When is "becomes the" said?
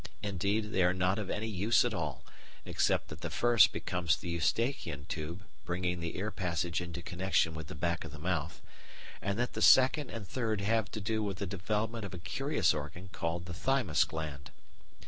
3.71-4.29